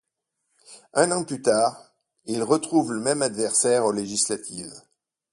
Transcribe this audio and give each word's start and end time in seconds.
Un 0.95 1.11
an 1.11 1.23
plus 1.23 1.43
tard, 1.43 1.93
il 2.25 2.41
retrouve 2.41 2.91
le 2.91 2.99
même 3.01 3.21
adversaire 3.21 3.85
aux 3.85 3.91
législatives. 3.91 4.73